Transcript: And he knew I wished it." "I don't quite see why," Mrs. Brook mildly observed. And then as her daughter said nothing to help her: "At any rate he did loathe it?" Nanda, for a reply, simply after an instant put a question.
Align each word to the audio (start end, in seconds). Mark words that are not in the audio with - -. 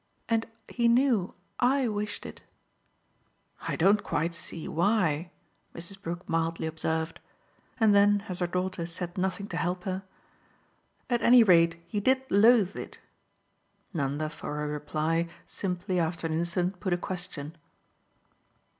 And 0.27 0.47
he 0.67 0.87
knew 0.87 1.35
I 1.59 1.87
wished 1.87 2.25
it." 2.25 2.41
"I 3.67 3.75
don't 3.75 4.01
quite 4.03 4.33
see 4.33 4.67
why," 4.67 5.29
Mrs. 5.75 6.01
Brook 6.01 6.27
mildly 6.27 6.65
observed. 6.65 7.19
And 7.79 7.93
then 7.93 8.25
as 8.27 8.39
her 8.39 8.47
daughter 8.47 8.87
said 8.87 9.15
nothing 9.15 9.45
to 9.49 9.57
help 9.57 9.83
her: 9.83 10.01
"At 11.07 11.21
any 11.21 11.43
rate 11.43 11.79
he 11.85 11.99
did 11.99 12.23
loathe 12.31 12.75
it?" 12.75 12.97
Nanda, 13.93 14.31
for 14.31 14.63
a 14.63 14.67
reply, 14.67 15.29
simply 15.45 15.99
after 15.99 16.25
an 16.25 16.33
instant 16.33 16.79
put 16.79 16.93
a 16.93 16.97
question. 16.97 17.55